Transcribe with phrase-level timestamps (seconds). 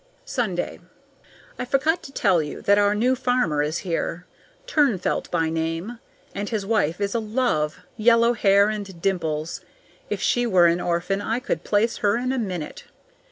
[0.25, 0.79] Sunday.
[1.59, 4.25] I forgot to tell you that our new farmer is here,
[4.65, 5.99] Turnfelt by name;
[6.33, 9.61] and his wife is a love, yellow hair and dimples.
[10.09, 12.85] If she were an orphan, I could place her in a minute.